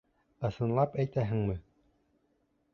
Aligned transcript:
Ысынлап 0.47 0.97
әйтәһеңме? 1.05 1.61